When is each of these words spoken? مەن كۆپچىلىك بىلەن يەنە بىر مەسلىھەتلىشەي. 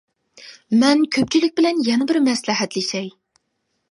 مەن 0.83 1.03
كۆپچىلىك 1.17 1.53
بىلەن 1.59 1.83
يەنە 1.89 2.09
بىر 2.13 2.19
مەسلىھەتلىشەي. 2.31 3.09